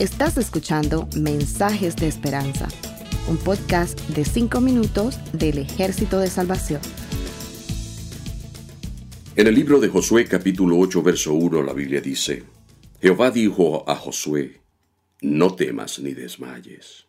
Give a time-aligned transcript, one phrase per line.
[0.00, 2.68] Estás escuchando Mensajes de Esperanza,
[3.28, 6.80] un podcast de 5 minutos del Ejército de Salvación.
[9.36, 12.44] En el libro de Josué capítulo 8 verso 1 la Biblia dice,
[13.02, 14.62] Jehová dijo a Josué,
[15.20, 17.04] no temas ni desmayes.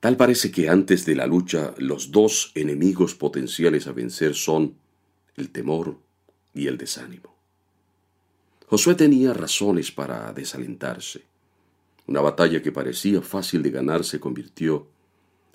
[0.00, 4.74] Tal parece que antes de la lucha los dos enemigos potenciales a vencer son
[5.34, 5.98] el temor
[6.52, 7.34] y el desánimo.
[8.66, 11.22] Josué tenía razones para desalentarse.
[12.08, 14.88] Una batalla que parecía fácil de ganar se convirtió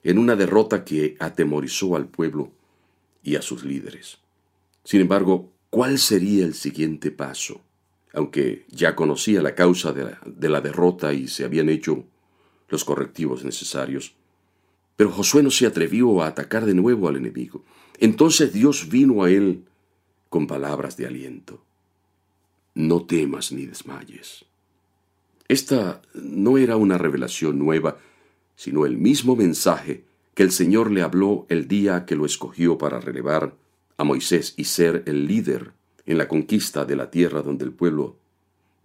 [0.04, 2.52] en una derrota que atemorizó al pueblo
[3.24, 4.20] y a sus líderes.
[4.84, 7.62] Sin embargo, ¿cuál sería el siguiente paso?
[8.14, 12.06] Aunque ya conocía la causa de la, de la derrota y se habían hecho
[12.70, 14.14] los correctivos necesarios,
[14.96, 17.64] pero Josué no se atrevió a atacar de nuevo al enemigo.
[17.98, 19.66] Entonces Dios vino a él
[20.30, 21.64] con palabras de aliento.
[22.76, 24.46] No temas ni desmayes.
[25.48, 27.98] Esta no era una revelación nueva,
[28.56, 33.00] sino el mismo mensaje que el Señor le habló el día que lo escogió para
[33.00, 33.56] relevar
[33.98, 35.74] a Moisés y ser el líder
[36.06, 38.18] en la conquista de la tierra donde el pueblo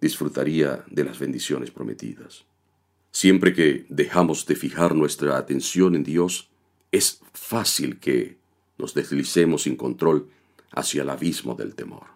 [0.00, 2.44] disfrutaría de las bendiciones prometidas.
[3.11, 6.50] Siempre que dejamos de fijar nuestra atención en Dios,
[6.92, 8.36] es fácil que
[8.77, 10.28] nos deslicemos sin control
[10.72, 12.06] hacia el abismo del temor.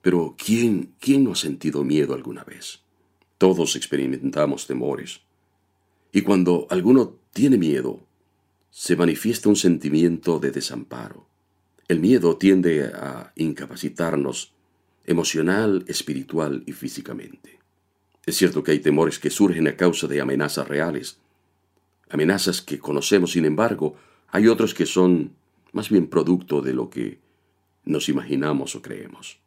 [0.00, 2.83] Pero ¿quién, quién no ha sentido miedo alguna vez?
[3.38, 5.20] Todos experimentamos temores.
[6.12, 8.00] Y cuando alguno tiene miedo,
[8.70, 11.26] se manifiesta un sentimiento de desamparo.
[11.88, 14.52] El miedo tiende a incapacitarnos
[15.06, 17.58] emocional, espiritual y físicamente.
[18.26, 21.18] Es cierto que hay temores que surgen a causa de amenazas reales,
[22.08, 23.96] amenazas que conocemos, sin embargo,
[24.28, 25.34] hay otros que son
[25.72, 27.18] más bien producto de lo que
[27.84, 29.38] nos imaginamos o creemos,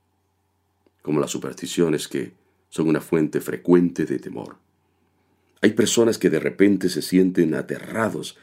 [1.02, 2.34] como las supersticiones que
[2.70, 4.58] son una fuente frecuente de temor.
[5.62, 8.38] Hay personas que de repente se sienten aterrados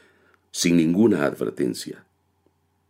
[0.51, 2.05] sin ninguna advertencia.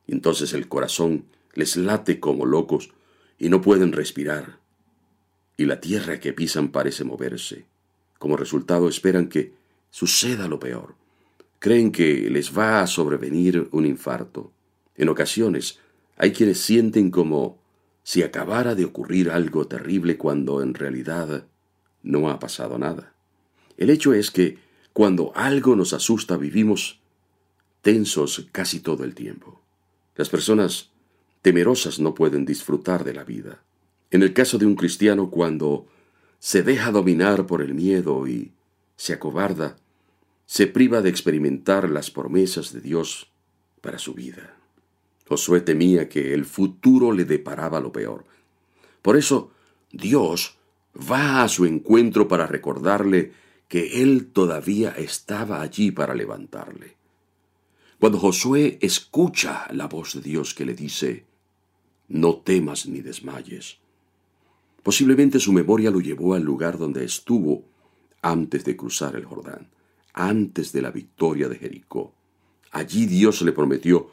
[0.07, 2.91] Entonces el corazón les late como locos
[3.37, 4.59] y no pueden respirar.
[5.57, 7.65] Y la tierra que pisan parece moverse.
[8.17, 9.53] Como resultado esperan que
[9.89, 10.95] suceda lo peor.
[11.59, 14.51] Creen que les va a sobrevenir un infarto.
[14.95, 15.79] En ocasiones
[16.17, 17.57] hay quienes sienten como
[18.05, 21.47] si acabara de ocurrir algo terrible cuando en realidad
[22.03, 23.15] no ha pasado nada.
[23.77, 24.59] El hecho es que
[24.93, 27.01] cuando algo nos asusta vivimos
[27.81, 29.59] tensos casi todo el tiempo.
[30.15, 30.91] Las personas
[31.41, 33.63] temerosas no pueden disfrutar de la vida.
[34.11, 35.87] En el caso de un cristiano, cuando
[36.37, 38.51] se deja dominar por el miedo y
[38.97, 39.77] se acobarda,
[40.45, 43.31] se priva de experimentar las promesas de Dios
[43.81, 44.55] para su vida.
[45.27, 48.25] Josué temía que el futuro le deparaba lo peor.
[49.01, 49.51] Por eso,
[49.91, 50.57] Dios
[50.95, 53.31] va a su encuentro para recordarle
[53.67, 56.95] que Él todavía estaba allí para levantarle.
[57.99, 61.25] Cuando Josué escucha la voz de Dios que le dice,
[62.07, 63.77] no temas ni desmayes,
[64.83, 67.63] posiblemente su memoria lo llevó al lugar donde estuvo
[68.21, 69.69] antes de cruzar el Jordán,
[70.13, 72.13] antes de la victoria de Jericó.
[72.71, 74.11] Allí Dios le prometió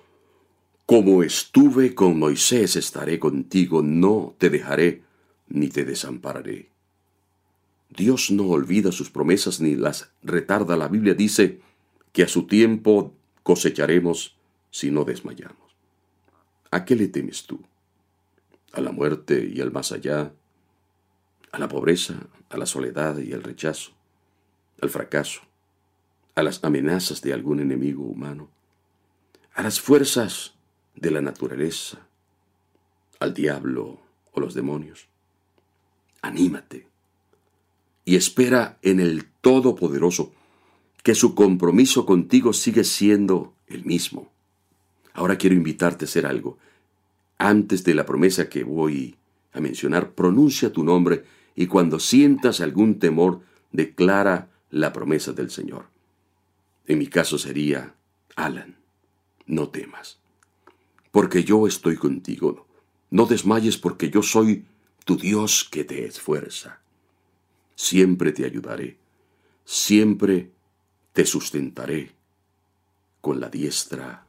[0.93, 5.03] como estuve con Moisés, estaré contigo, no te dejaré
[5.49, 6.69] ni te desampararé.
[7.89, 10.77] Dios no olvida sus promesas ni las retarda.
[10.77, 11.63] La Biblia dice
[12.13, 14.37] que a su tiempo cosecharemos
[14.71, 15.75] si no desmayamos.
[16.71, 17.63] ¿A qué le temes tú?
[18.75, 20.35] ¿A la muerte y al más allá?
[21.53, 22.17] ¿A la pobreza,
[22.51, 23.93] a la soledad y al rechazo?
[24.83, 25.41] ¿Al fracaso?
[26.35, 28.51] ¿A las amenazas de algún enemigo humano?
[29.55, 30.53] ¿A las fuerzas
[30.95, 32.07] de la naturaleza,
[33.19, 34.01] al diablo
[34.33, 35.09] o los demonios.
[36.23, 36.87] Anímate
[38.05, 40.33] y espera en el Todopoderoso
[41.03, 44.31] que su compromiso contigo sigue siendo el mismo.
[45.15, 46.59] Ahora quiero invitarte a hacer algo.
[47.39, 49.17] Antes de la promesa que voy
[49.53, 51.25] a mencionar, pronuncia tu nombre
[51.57, 53.41] y cuando sientas algún temor,
[53.73, 55.87] declara la promesa del Señor.
[56.87, 57.95] En mi caso sería,
[58.37, 58.77] Alan,
[59.47, 60.22] no temas
[61.13, 62.67] porque yo estoy contigo.
[63.11, 64.65] No desmayes porque yo soy
[65.05, 66.81] tu Dios que te esfuerza.
[67.77, 68.99] Siempre te ayudaré,
[69.65, 70.51] siempre
[71.13, 72.11] te sustentaré
[73.21, 74.27] con la diestra